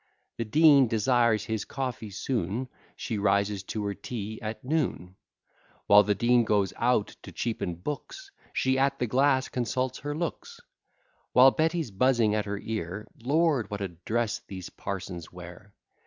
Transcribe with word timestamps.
The 0.37 0.45
Dean 0.45 0.87
desires 0.87 1.45
his 1.45 1.63
coffee 1.63 2.09
soon, 2.09 2.69
She 2.95 3.19
rises 3.19 3.61
to 3.65 3.85
her 3.85 3.93
tea 3.93 4.39
at 4.41 4.63
noon. 4.63 5.15
While 5.85 6.01
the 6.01 6.15
Dean 6.15 6.43
goes 6.43 6.73
out 6.77 7.15
to 7.21 7.31
cheapen 7.31 7.75
books, 7.75 8.31
She 8.51 8.79
at 8.79 8.97
the 8.97 9.05
glass 9.05 9.47
consults 9.47 9.99
her 9.99 10.15
looks; 10.17 10.59
While 11.33 11.51
Betty's 11.51 11.91
buzzing 11.91 12.33
at 12.33 12.45
her 12.45 12.57
ear, 12.57 13.07
Lord, 13.21 13.69
what 13.69 13.79
a 13.79 13.89
dress 13.89 14.39
these 14.39 14.71
parsons 14.71 15.31
wear! 15.31 15.71